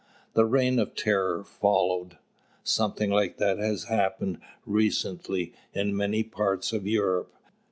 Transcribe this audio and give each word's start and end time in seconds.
The 0.33 0.45
Reign 0.47 0.79
of 0.79 0.95
Terror 0.95 1.43
followed. 1.43 2.17
Something 2.63 3.11
like 3.11 3.37
that 3.37 3.59
has 3.59 3.83
happened, 3.83 4.39
recently, 4.65 5.53
in 5.75 5.95
many 5.95 6.23
parts 6.23 6.73
of 6.73 6.87
Europe. 6.87 7.35